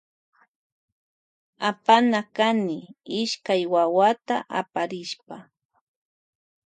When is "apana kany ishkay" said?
1.69-3.63